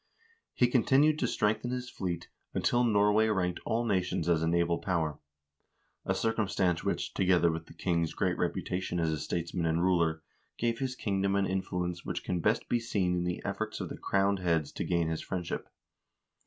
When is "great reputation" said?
8.15-8.99